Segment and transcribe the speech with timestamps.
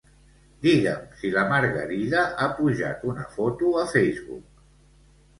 [0.65, 4.65] Digue'm si la Margarida ha pujat una foto a Facebook.